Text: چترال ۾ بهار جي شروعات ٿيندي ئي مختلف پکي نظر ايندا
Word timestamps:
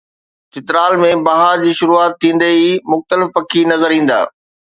چترال 0.53 0.93
۾ 1.03 1.11
بهار 1.27 1.57
جي 1.65 1.73
شروعات 1.81 2.13
ٿيندي 2.25 2.49
ئي 2.55 2.71
مختلف 2.95 3.27
پکي 3.37 3.61
نظر 3.75 3.89
ايندا 3.99 4.19